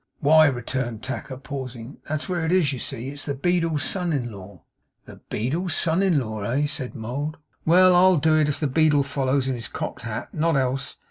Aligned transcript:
'Why,' 0.19 0.47
returned 0.47 1.03
Tacker, 1.03 1.37
pausing, 1.37 1.97
'that's 2.07 2.27
where 2.27 2.43
it 2.43 2.51
is, 2.51 2.73
you 2.73 2.79
see. 2.79 3.09
It's 3.09 3.27
the 3.27 3.35
beadle's 3.35 3.83
son 3.83 4.11
in 4.13 4.31
law.' 4.31 4.63
'The 5.05 5.17
beadle's 5.29 5.75
son 5.75 6.01
in 6.01 6.17
law, 6.19 6.41
eh?' 6.41 6.65
said 6.65 6.95
Mould. 6.95 7.37
'Well! 7.65 7.95
I'll 7.95 8.17
do 8.17 8.33
it 8.35 8.49
if 8.49 8.59
the 8.59 8.65
beadle 8.65 9.03
follows 9.03 9.47
in 9.47 9.53
his 9.53 9.67
cocked 9.67 10.01
hat; 10.01 10.33
not 10.33 10.55
else. 10.57 10.97